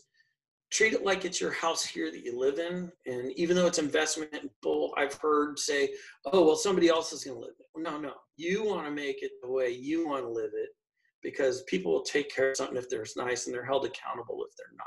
[0.72, 2.90] treat it like it's your house here that you live in.
[3.06, 5.90] And even though it's investment bull, I've heard say,
[6.32, 7.66] oh, well, somebody else is going to live it.
[7.76, 8.14] No, no.
[8.36, 10.70] You want to make it the way you want to live it
[11.22, 14.56] because people will take care of something if they're nice and they're held accountable if
[14.56, 14.86] they're not.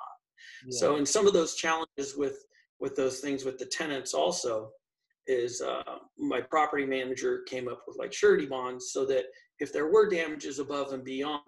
[0.66, 0.80] Yeah.
[0.80, 2.44] So, in some of those challenges with
[2.80, 4.70] with those things with the tenants also
[5.28, 9.26] is uh, my property manager came up with like surety bonds so that
[9.60, 11.42] if there were damages above and beyond,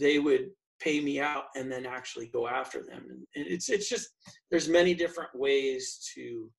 [0.00, 3.04] they would pay me out and then actually go after them.
[3.10, 4.08] And it's it's just
[4.50, 6.50] there's many different ways to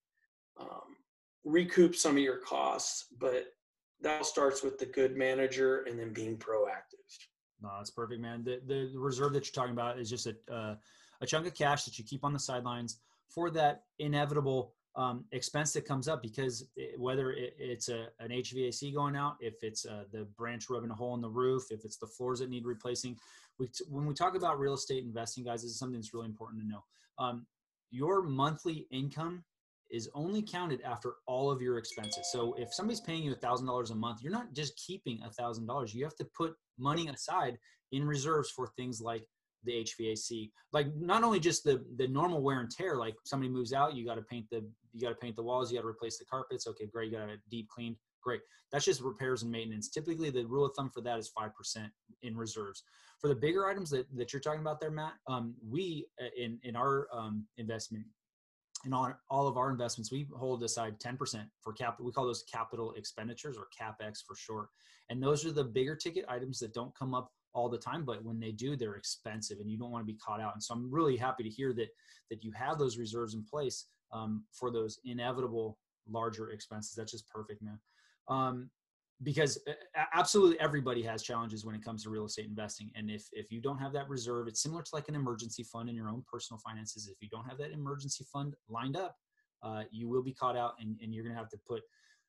[0.60, 0.98] um,
[1.44, 3.48] recoup some of your costs, but
[4.02, 7.00] that starts with the good manager and then being proactive.
[7.62, 8.44] No, that's perfect, man.
[8.44, 10.76] The the reserve that you're talking about is just a uh,
[11.22, 15.74] a chunk of cash that you keep on the sidelines for that inevitable um, expense
[15.74, 19.86] that comes up because it, whether it, it's a, an HVAC going out, if it's
[19.86, 22.66] uh, the branch rubbing a hole in the roof, if it's the floors that need
[22.66, 23.18] replacing,
[23.60, 26.62] we when we talk about real estate investing, guys, this is something that's really important
[26.62, 26.84] to know.
[27.18, 27.46] Um,
[27.92, 29.44] your monthly income
[29.92, 32.30] is only counted after all of your expenses.
[32.32, 35.94] So if somebody's paying you $1,000 a month, you're not just keeping $1,000.
[35.94, 37.58] You have to put money aside
[37.92, 39.24] in reserves for things like
[39.64, 40.52] the HVAC.
[40.72, 44.06] Like not only just the the normal wear and tear, like somebody moves out, you
[44.06, 46.26] got to paint the you got to paint the walls, you got to replace the
[46.26, 46.68] carpets.
[46.68, 47.96] Okay, great, you got to deep clean.
[48.22, 48.42] Great.
[48.72, 49.90] That's just repairs and maintenance.
[49.90, 52.84] Typically, the rule of thumb for that is five percent in reserves.
[53.20, 56.60] For the bigger items that, that you're talking about there, Matt, um, we uh, in
[56.64, 58.06] in our um, investment
[58.86, 62.06] in all, all of our investments, we hold aside 10% for capital.
[62.06, 64.70] We call those capital expenditures or CapEx for short.
[65.10, 68.24] And those are the bigger ticket items that don't come up all the time but
[68.24, 70.74] when they do they're expensive and you don't want to be caught out and so
[70.74, 71.90] i'm really happy to hear that
[72.30, 75.78] that you have those reserves in place um, for those inevitable
[76.08, 77.80] larger expenses that's just perfect man
[78.30, 78.70] um,
[79.24, 79.60] because
[80.14, 83.60] absolutely everybody has challenges when it comes to real estate investing and if if you
[83.60, 86.60] don't have that reserve it's similar to like an emergency fund in your own personal
[86.60, 89.16] finances if you don't have that emergency fund lined up
[89.62, 91.82] uh, you will be caught out and, and you're going to have to put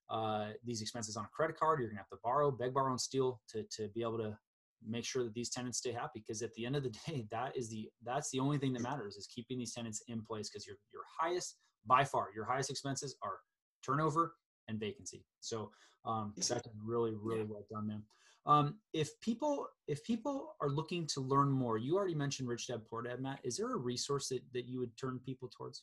[0.09, 2.91] uh, these expenses on a credit card you're going to have to borrow beg borrow
[2.91, 4.37] and steal to, to be able to
[4.85, 7.57] make sure that these tenants stay happy because at the end of the day that
[7.57, 10.67] is the that's the only thing that matters is keeping these tenants in place because
[10.67, 13.39] your your highest by far your highest expenses are
[13.87, 14.35] turnover
[14.71, 15.23] and vacancy.
[15.41, 15.71] So
[16.07, 18.03] um that's really really well done man
[18.47, 22.81] um if people if people are looking to learn more you already mentioned rich dad
[22.89, 23.39] poor dad matt.
[23.45, 25.83] Is there a resource that, that you would turn people towards?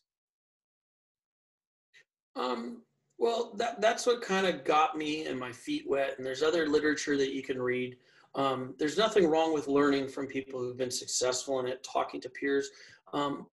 [2.36, 2.82] Um
[3.19, 6.67] well that that's what kind of got me and my feet wet and there's other
[6.67, 7.97] literature that you can read.
[8.36, 12.30] Um, there's nothing wrong with learning from people who've been successful in it, talking to
[12.30, 12.69] peers.
[13.12, 13.47] Um,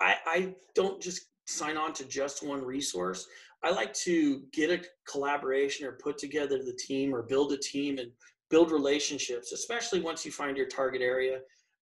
[0.00, 3.26] I, I don't just sign on to just one resource.
[3.64, 7.98] I like to get a collaboration or put together the team or build a team
[7.98, 8.10] and
[8.50, 11.40] build relationships, especially once you find your target area.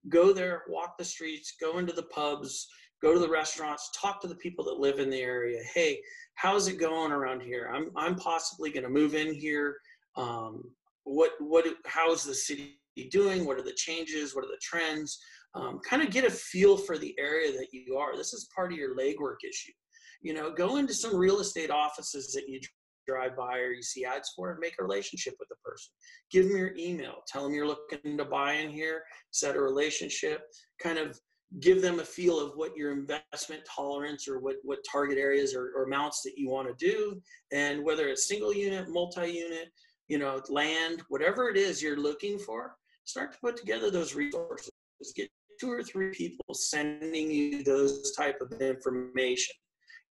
[0.09, 2.69] Go there, walk the streets, go into the pubs,
[3.03, 5.61] go to the restaurants, talk to the people that live in the area.
[5.75, 6.01] Hey,
[6.35, 7.71] how's it going around here?
[7.75, 9.77] I'm, I'm possibly going to move in here.
[10.17, 10.63] Um,
[11.07, 15.19] what what how is the city doing what are the changes what are the trends
[15.55, 18.73] um, kind of get a feel for the area that you are this is part
[18.73, 19.73] of your legwork issue
[20.23, 22.61] you know go into some real estate offices that you
[23.07, 25.93] drive by or you see ads for and make a relationship with the person
[26.31, 30.43] give them your email tell them you're looking to buy in here set a relationship
[30.83, 31.19] kind of
[31.61, 35.71] give them a feel of what your investment tolerance or what, what target areas or,
[35.77, 39.71] or amounts that you want to do and whether it's single unit multi-unit
[40.09, 44.71] you know, land, whatever it is you're looking for, start to put together those resources.
[45.15, 49.55] Get two or three people sending you those type of information.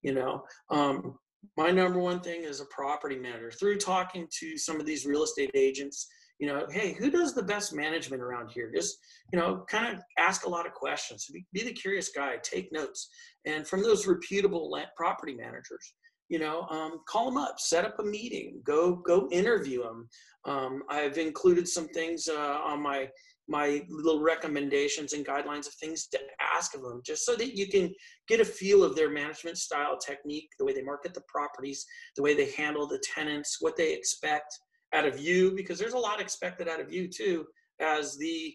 [0.04, 1.18] You know, um,
[1.56, 3.50] my number one thing is a property manager.
[3.50, 6.08] Through talking to some of these real estate agents
[6.40, 8.70] you know hey who does the best management around here?
[8.74, 8.98] Just
[9.32, 11.26] you know kind of ask a lot of questions.
[11.32, 12.36] Be, be the curious guy.
[12.42, 13.08] Take notes.
[13.46, 15.94] And from those reputable property managers
[16.28, 17.60] you know um, call them up.
[17.60, 18.60] Set up a meeting.
[18.64, 20.08] Go go interview them
[20.46, 23.08] um, i've included some things uh, on my
[23.48, 26.18] my little recommendations and guidelines of things to
[26.56, 27.92] ask of them just so that you can
[28.26, 31.84] get a feel of their management style technique the way they market the properties
[32.16, 34.58] the way they handle the tenants what they expect
[34.94, 37.44] out of you because there's a lot expected out of you too
[37.80, 38.54] as the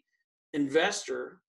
[0.54, 1.39] investor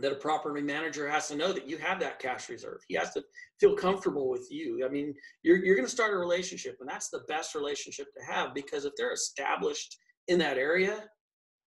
[0.00, 2.78] that a property manager has to know that you have that cash reserve.
[2.88, 3.24] He has to
[3.60, 4.84] feel comfortable with you.
[4.84, 8.32] I mean, you're, you're going to start a relationship, and that's the best relationship to
[8.32, 9.96] have because if they're established
[10.28, 11.04] in that area,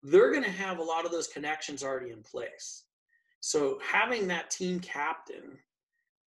[0.02, 2.84] they're going to have a lot of those connections already in place.
[3.40, 5.58] So having that team captain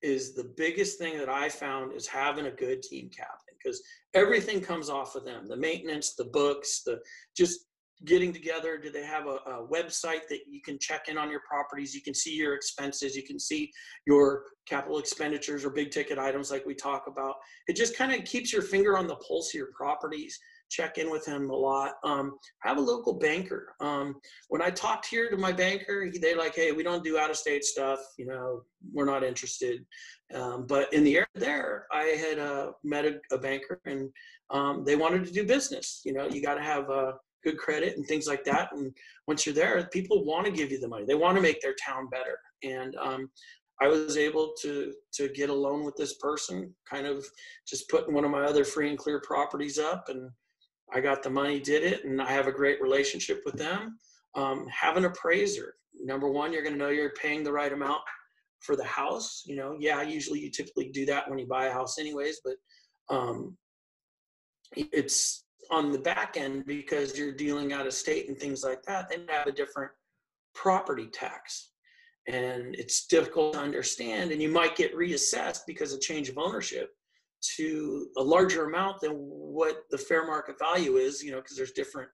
[0.02, 3.82] is the biggest thing that I found is having a good team captain because
[4.14, 7.00] everything comes off of them the maintenance, the books, the
[7.36, 7.66] just
[8.06, 8.78] getting together.
[8.78, 11.94] Do they have a, a, website that you can check in on your properties?
[11.94, 13.70] You can see your expenses, you can see
[14.06, 17.34] your capital expenditures or big ticket items like we talk about.
[17.68, 20.38] It just kind of keeps your finger on the pulse of your properties
[20.70, 21.94] check in with him a lot.
[22.04, 23.74] Um, have a local banker.
[23.80, 24.16] Um,
[24.48, 27.36] when I talked here to my banker, they're like, "Hey, we don't do out of
[27.36, 28.00] state stuff.
[28.18, 29.84] You know, we're not interested."
[30.32, 34.08] Um, but in the area there, I had uh, met a, a, banker, and
[34.50, 36.02] um, they wanted to do business.
[36.04, 38.70] You know, you got to have uh, good credit and things like that.
[38.72, 38.94] And
[39.26, 41.04] once you're there, people want to give you the money.
[41.06, 42.38] They want to make their town better.
[42.62, 43.30] And um,
[43.82, 47.24] I was able to to get a loan with this person, kind of
[47.66, 50.30] just putting one of my other free and clear properties up, and
[50.92, 53.98] I got the money, did it, and I have a great relationship with them.
[54.34, 55.74] Um, have an appraiser.
[56.02, 58.00] Number one, you're going to know you're paying the right amount
[58.60, 59.42] for the house.
[59.46, 62.54] You know, yeah, usually you typically do that when you buy a house, anyways, but
[63.14, 63.56] um,
[64.76, 69.08] it's on the back end because you're dealing out of state and things like that.
[69.08, 69.92] They have a different
[70.54, 71.70] property tax,
[72.28, 74.32] and it's difficult to understand.
[74.32, 76.90] And you might get reassessed because of change of ownership
[77.56, 81.72] to a larger amount than what the fair market value is, you know, because there's
[81.72, 82.08] different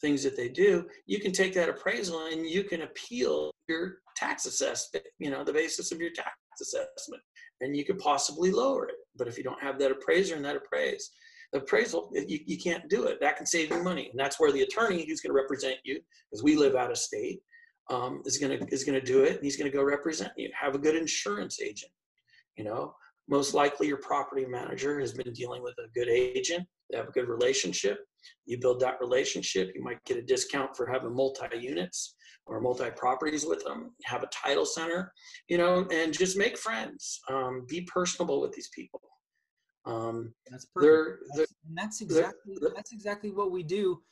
[0.00, 4.46] things that they do, you can take that appraisal and you can appeal your tax
[4.46, 7.22] assessment, you know, the basis of your tax assessment,
[7.60, 8.94] and you could possibly lower it.
[9.16, 11.10] But if you don't have that appraiser and that appraise,
[11.52, 13.20] appraisal, you, you can't do it.
[13.20, 14.08] That can save you money.
[14.10, 16.98] And that's where the attorney who's going to represent you, because we live out of
[16.98, 17.40] state,
[17.90, 19.36] um, is going to is going to do it.
[19.36, 20.48] And he's going to go represent you.
[20.58, 21.92] Have a good insurance agent.
[22.56, 22.94] You know,
[23.30, 26.66] most likely your property manager has been dealing with a good agent.
[26.90, 28.00] They have a good relationship.
[28.44, 29.70] You build that relationship.
[29.74, 32.16] You might get a discount for having multi units
[32.46, 33.94] or multi properties with them.
[34.04, 35.12] Have a title center,
[35.48, 37.20] you know, and just make friends.
[37.30, 39.00] Um, be personable with these people.
[39.86, 40.82] Um, that's perfect.
[40.82, 44.02] They're, they're, and that's exactly that's exactly what we do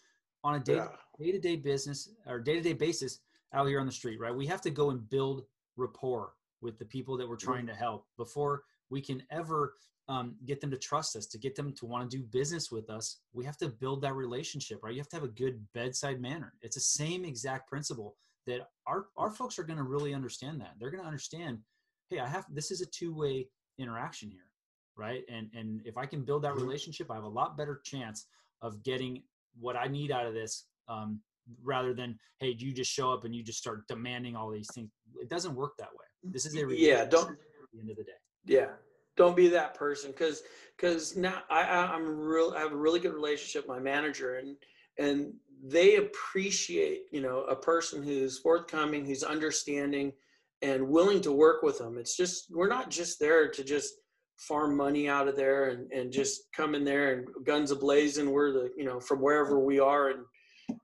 [0.45, 0.81] on a day
[1.21, 3.19] day to day business or day to day basis
[3.53, 4.35] out here on the street, right?
[4.35, 5.43] We have to go and build
[5.77, 9.75] rapport with the people that we're trying to help before we can ever
[10.09, 12.89] um, get them to trust us, to get them to want to do business with
[12.89, 14.95] us, we have to build that relationship, right?
[14.95, 16.55] You have to have a good bedside manner.
[16.63, 20.75] It's the same exact principle that our, our folks are going to really understand that.
[20.81, 21.59] They're going to understand,
[22.09, 23.49] hey, I have, this is a two way
[23.79, 24.49] interaction here,
[24.97, 25.25] right?
[25.31, 26.63] And, and if I can build that mm-hmm.
[26.63, 28.27] relationship, I have a lot better chance
[28.63, 29.23] of getting
[29.61, 31.21] what I need out of this um,
[31.63, 34.89] rather than, hey, you just show up and you just start demanding all these things.
[35.21, 36.07] It doesn't work that way.
[36.25, 37.37] This is a yeah, don't, at
[37.73, 38.13] the end of the day.
[38.49, 38.71] Yeah,
[39.17, 40.43] don't be that person because
[40.77, 44.57] because now I I'm real I have a really good relationship with my manager and
[44.99, 45.33] and
[45.63, 50.13] they appreciate you know a person who's forthcoming, who's understanding,
[50.63, 51.99] and willing to work with them.
[51.99, 53.95] It's just we're not just there to just
[54.39, 58.31] farm money out of there and, and just come in there and guns ablazing.
[58.31, 60.25] We're the you know from wherever we are and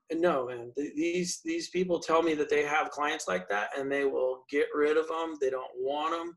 [0.09, 3.91] and no man these these people tell me that they have clients like that and
[3.91, 6.35] they will get rid of them they don't want them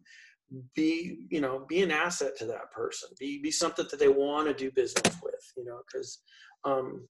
[0.74, 3.08] be you know be an asset to that person.
[3.18, 6.20] Be be something that they want to do business with you know because
[6.64, 7.06] um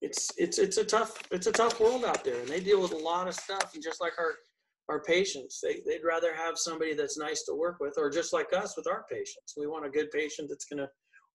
[0.00, 2.92] it's it's it's a tough it's a tough world out there and they deal with
[2.92, 4.34] a lot of stuff and just like our
[4.88, 8.52] our patients they, they'd rather have somebody that's nice to work with or just like
[8.52, 9.54] us with our patients.
[9.56, 10.88] We want a good patient that's going to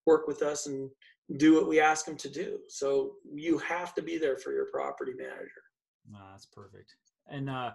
[0.06, 0.90] work with us and
[1.38, 2.60] do what we ask them to do.
[2.68, 5.64] So you have to be there for your property manager.
[6.12, 6.96] That's perfect.
[7.28, 7.72] And uh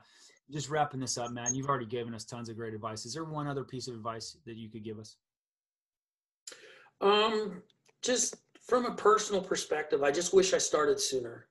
[0.50, 3.06] just wrapping this up, man, you've already given us tons of great advice.
[3.06, 5.16] Is there one other piece of advice that you could give us?
[7.00, 7.62] Um,
[8.02, 8.36] just
[8.66, 11.46] from a personal perspective, I just wish I started sooner.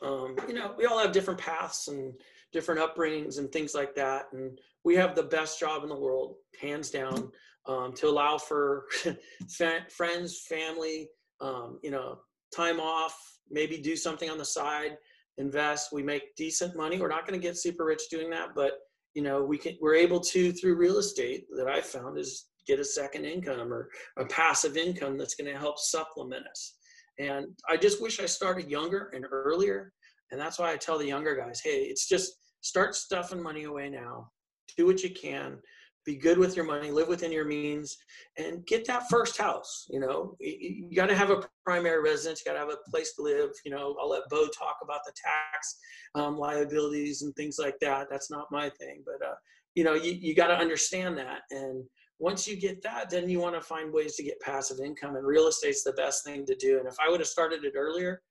[0.00, 2.12] Um, you know, we all have different paths and
[2.52, 4.26] different upbringings and things like that.
[4.32, 7.30] And we have the best job in the world, hands down,
[7.66, 8.86] um, to allow for
[9.88, 11.08] friends, family,
[11.40, 12.18] um, you know,
[12.54, 13.16] time off,
[13.50, 14.96] maybe do something on the side
[15.38, 15.92] invest.
[15.92, 17.00] We make decent money.
[17.00, 18.72] We're not going to get super rich doing that, but
[19.14, 19.76] you know, we can.
[19.80, 23.90] We're able to through real estate that I found is get a second income or
[24.18, 26.76] a passive income that's going to help supplement us.
[27.18, 29.92] And I just wish I started younger and earlier.
[30.30, 32.32] And that's why I tell the younger guys, hey, it's just
[32.62, 34.30] start stuffing money away now.
[34.78, 35.58] Do what you can
[36.04, 37.96] be good with your money, live within your means,
[38.36, 39.86] and get that first house.
[39.90, 43.14] You know, you, got to have a primary residence, you got to have a place
[43.14, 43.50] to live.
[43.64, 45.78] You know, I'll let Bo talk about the tax
[46.14, 48.08] um, liabilities and things like that.
[48.10, 49.34] That's not my thing, but uh,
[49.74, 51.42] you know, you, you got to understand that.
[51.50, 51.84] And
[52.18, 55.26] once you get that, then you want to find ways to get passive income, and
[55.26, 56.78] real estate's the best thing to do.
[56.78, 58.22] And if I would have started it earlier,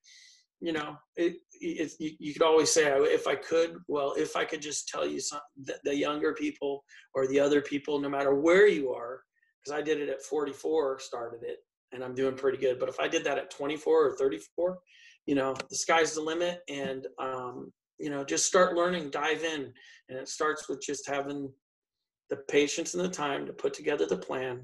[0.62, 4.62] you know, it, it, you, could always say, if I could, well, if I could
[4.62, 6.84] just tell you some, the, the younger people
[7.16, 9.22] or the other people, no matter where you are,
[9.58, 11.58] because I did it at 44, started it,
[11.90, 12.78] and I'm doing pretty good.
[12.78, 14.78] But if I did that at 24 or 34,
[15.26, 19.72] you know, the sky's the limit, and um, you know, just start learning, dive in,
[20.08, 21.52] and it starts with just having
[22.30, 24.60] the patience and the time to put together the plan,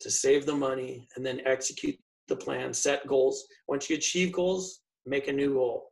[0.00, 1.96] to save the money, and then execute
[2.28, 3.44] the plan, set goals.
[3.66, 5.90] Once you achieve goals, make a new goal.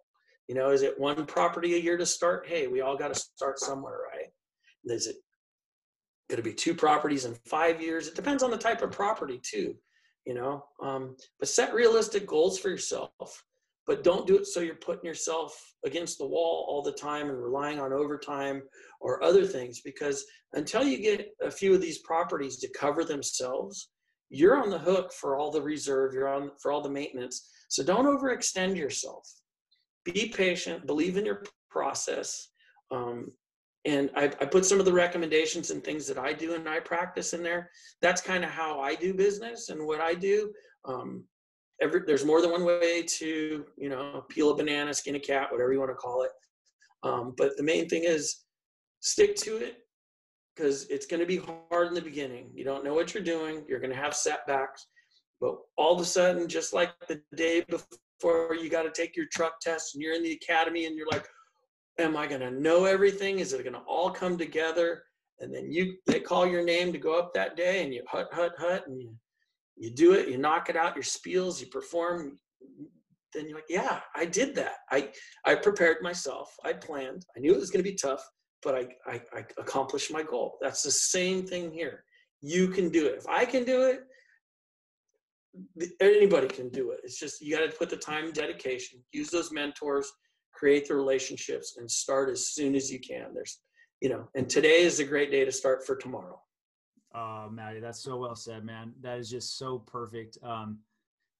[0.48, 2.46] You know, is it one property a year to start?
[2.46, 4.28] Hey, we all got to start somewhere, right?
[4.84, 5.16] Is it
[6.28, 8.08] going to be two properties in five years?
[8.08, 9.74] It depends on the type of property too,
[10.26, 10.64] you know.
[10.82, 13.42] Um, but set realistic goals for yourself.
[13.86, 15.54] But don't do it so you're putting yourself
[15.84, 18.62] against the wall all the time and relying on overtime
[19.00, 19.82] or other things.
[19.82, 23.90] Because until you get a few of these properties to cover themselves,
[24.30, 26.14] you're on the hook for all the reserve.
[26.14, 29.28] You're on for all the maintenance so don't overextend yourself.
[30.04, 32.50] Be patient, believe in your process.
[32.92, 33.32] Um,
[33.84, 36.78] and I, I, put some of the recommendations and things that I do and I
[36.78, 37.68] practice in there.
[38.00, 40.52] That's kind of how I do business and what I do.
[40.84, 41.24] Um,
[41.82, 45.50] every, there's more than one way to, you know, peel a banana, skin a cat,
[45.50, 46.30] whatever you want to call it.
[47.02, 48.44] Um, but the main thing is
[49.00, 49.78] stick to it
[50.54, 52.52] because it's going to be hard in the beginning.
[52.54, 53.64] You don't know what you're doing.
[53.68, 54.86] You're going to have setbacks.
[55.40, 59.26] But all of a sudden, just like the day before you got to take your
[59.32, 61.26] truck test and you're in the academy and you're like,
[61.98, 63.38] am I going to know everything?
[63.38, 65.02] Is it going to all come together?
[65.40, 68.28] And then you, they call your name to go up that day and you hut,
[68.32, 69.14] hut, hut, and you,
[69.76, 72.38] you do it, you knock it out, your spiels, you perform.
[73.32, 74.76] Then you're like, yeah, I did that.
[74.90, 75.10] I,
[75.44, 76.54] I prepared myself.
[76.64, 77.26] I planned.
[77.36, 78.24] I knew it was going to be tough,
[78.62, 80.56] but I, I, I accomplished my goal.
[80.62, 82.04] That's the same thing here.
[82.40, 83.16] You can do it.
[83.18, 84.00] If I can do it,
[86.00, 87.00] anybody can do it.
[87.04, 90.10] It's just you got to put the time and dedication, use those mentors,
[90.52, 93.34] create the relationships, and start as soon as you can.
[93.34, 93.60] There's,
[94.00, 96.40] you know, and today is a great day to start for tomorrow.
[97.14, 98.92] Oh, Matty, that's so well said, man.
[99.00, 100.36] That is just so perfect.
[100.42, 100.80] Um,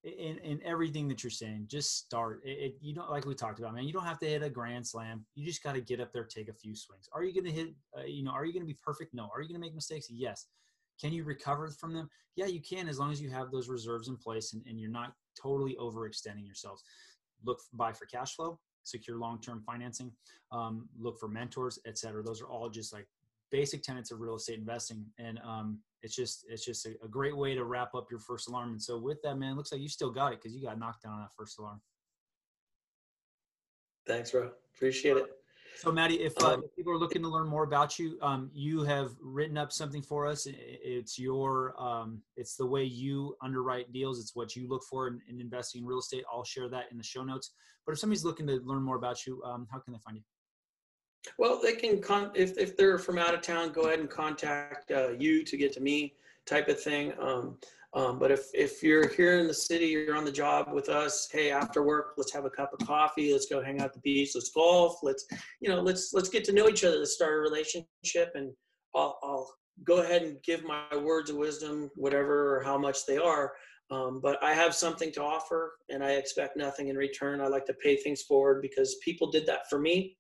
[0.05, 2.43] in, in everything that you're saying, just start.
[2.45, 3.85] It, it, you don't like we talked about, man.
[3.85, 5.25] You don't have to hit a grand slam.
[5.35, 7.09] You just got to get up there, take a few swings.
[7.13, 7.75] Are you going to hit?
[7.97, 9.15] Uh, you know, are you going to be perfect?
[9.15, 9.31] No.
[9.35, 10.09] Are you going to make mistakes?
[10.11, 10.47] Yes.
[11.01, 12.09] Can you recover from them?
[12.37, 14.91] Yeah, you can as long as you have those reserves in place and, and you're
[14.91, 16.83] not totally overextending yourselves.
[17.45, 20.13] Look, buy for cash flow, secure long-term financing,
[20.53, 22.23] um, look for mentors, etc.
[22.23, 23.07] Those are all just like
[23.51, 27.37] basic tenets of real estate investing, and um, it's just it's just a, a, great
[27.37, 28.71] way to wrap up your first alarm.
[28.71, 31.03] And so with that, man, looks like you still got it because you got knocked
[31.03, 31.81] down on that first alarm.
[34.07, 34.51] Thanks, bro.
[34.75, 35.27] Appreciate it.
[35.77, 38.51] So, Matty, if, uh, um, if, people are looking to learn more about you, um,
[38.55, 40.47] you have written up something for us.
[40.49, 44.21] It's your, um, it's the way you underwrite deals.
[44.21, 46.25] It's what you look for in, in, investing in real estate.
[46.33, 47.53] I'll share that in the show notes.
[47.85, 50.23] But if somebody's looking to learn more about you, um, how can they find you?
[51.39, 54.91] Well, they can con- if if they're from out of town, go ahead and contact
[54.91, 56.15] uh, you to get to me,
[56.47, 57.15] type of thing.
[57.19, 57.57] Um,
[57.95, 61.29] um, but if, if you're here in the city, you're on the job with us,
[61.31, 63.33] hey, after work, let's have a cup of coffee.
[63.33, 64.33] Let's go hang out at the beach.
[64.35, 64.99] Let's golf.
[65.03, 65.25] Let's,
[65.61, 66.99] you know, let's, let's get to know each other.
[66.99, 68.53] Let's start a relationship and
[68.97, 69.49] I'll, I'll
[69.87, 73.53] go ahead and give my words of wisdom, whatever, or how much they are.
[73.93, 77.41] Um, but I have something to offer and I expect nothing in return.
[77.41, 80.17] I like to pay things forward because people did that for me.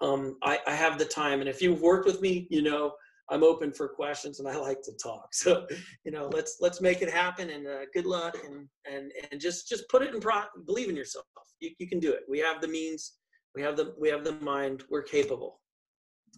[0.00, 1.40] Um, I, I have the time.
[1.40, 2.92] And if you've worked with me, you know,
[3.30, 5.28] I'm open for questions and I like to talk.
[5.32, 5.66] So,
[6.04, 9.68] you know, let's let's make it happen and uh, good luck and and and just
[9.68, 11.24] just put it in pro believe in yourself.
[11.60, 12.20] You, you can do it.
[12.28, 13.14] We have the means.
[13.54, 14.84] We have the we have the mind.
[14.90, 15.60] We're capable.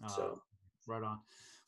[0.04, 0.40] Uh, so,
[0.86, 1.18] right on.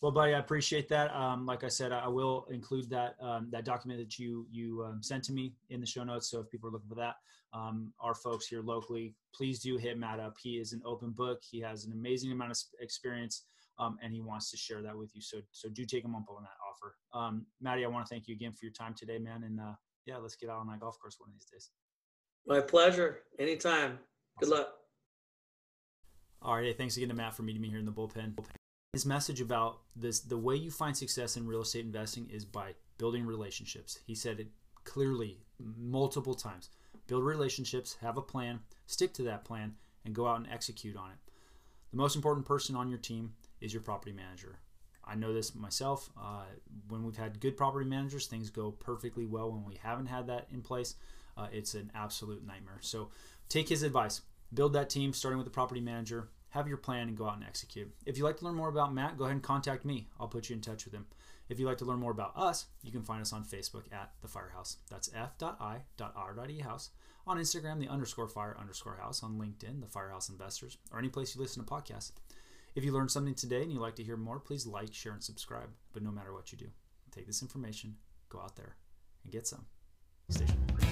[0.02, 1.14] Well, buddy, I appreciate that.
[1.14, 5.02] Um, like I said, I will include that um, that document that you you um,
[5.02, 6.28] sent to me in the show notes.
[6.30, 7.14] So if people are looking for that,
[7.54, 10.34] um, our folks here locally, please do hit Matt up.
[10.42, 11.40] He is an open book.
[11.48, 13.44] He has an amazing amount of experience
[13.78, 15.20] um, and he wants to share that with you.
[15.20, 16.96] So so do take him up on that offer.
[17.12, 19.42] Um, Matty, I want to thank you again for your time today, man.
[19.44, 19.74] And uh,
[20.06, 21.70] yeah, let's get out on that golf course one of these days.
[22.46, 23.20] My pleasure.
[23.38, 23.98] Anytime.
[24.40, 24.68] Good luck.
[26.40, 26.64] All right.
[26.64, 28.36] Hey, thanks again to Matt for meeting me here in the bullpen.
[28.92, 32.74] His message about this, the way you find success in real estate investing is by
[32.98, 34.00] building relationships.
[34.06, 34.48] He said it
[34.84, 36.70] clearly multiple times.
[37.06, 41.10] Build relationships, have a plan, stick to that plan, and go out and execute on
[41.10, 41.16] it.
[41.90, 44.58] The most important person on your team is your property manager.
[45.04, 46.10] I know this myself.
[46.16, 46.44] Uh,
[46.88, 49.50] when we've had good property managers, things go perfectly well.
[49.50, 50.94] When we haven't had that in place,
[51.36, 52.78] uh, it's an absolute nightmare.
[52.80, 53.10] So
[53.48, 54.20] take his advice.
[54.54, 56.28] Build that team, starting with the property manager.
[56.50, 57.90] Have your plan and go out and execute.
[58.04, 60.08] If you'd like to learn more about Matt, go ahead and contact me.
[60.20, 61.06] I'll put you in touch with him.
[61.48, 64.12] If you'd like to learn more about us, you can find us on Facebook at
[64.20, 64.76] The Firehouse.
[64.90, 66.90] That's f.i.r.e.house.
[67.26, 69.22] On Instagram, the underscore fire underscore house.
[69.22, 70.76] On LinkedIn, The Firehouse Investors.
[70.90, 72.12] Or any place you listen to podcasts.
[72.74, 75.22] If you learned something today and you'd like to hear more, please like, share, and
[75.22, 75.68] subscribe.
[75.92, 76.68] But no matter what you do,
[77.10, 77.96] take this information,
[78.30, 78.76] go out there,
[79.24, 79.66] and get some.
[80.30, 80.91] Tuned.